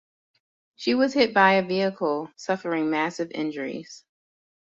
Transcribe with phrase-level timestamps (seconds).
[0.77, 4.03] She was hit by a vehicle, suffering massive injuries.